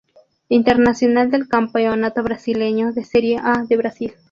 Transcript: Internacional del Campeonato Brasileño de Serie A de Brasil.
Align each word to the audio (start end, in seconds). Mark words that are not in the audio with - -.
Internacional 0.49 1.29
del 1.29 1.47
Campeonato 1.47 2.23
Brasileño 2.23 2.91
de 2.91 3.03
Serie 3.03 3.37
A 3.37 3.65
de 3.69 3.77
Brasil. 3.77 4.13